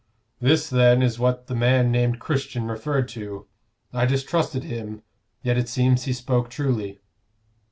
[0.39, 3.45] "This, then, is what the man named Christian referred to.
[3.93, 5.03] I distrusted him,
[5.43, 6.99] yet it seems he spoke truly."